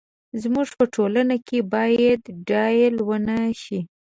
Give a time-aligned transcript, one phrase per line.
[0.41, 3.79] زموږ په ټولنه کې باید ډيل ونه شي.